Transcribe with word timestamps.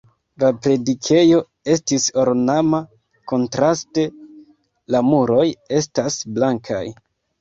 La 0.43 0.47
predikejo 0.67 1.41
estis 1.73 2.07
ornama, 2.23 2.79
kontraste 3.33 4.07
la 4.95 5.03
muroj 5.11 5.47
estas 5.83 6.19
blankaj. 6.39 6.83